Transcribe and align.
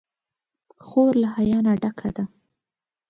خور 0.85 1.13
له 1.21 1.27
حیا 1.35 1.59
نه 1.65 1.73
ډکه 1.81 2.09
ده. 2.15 2.23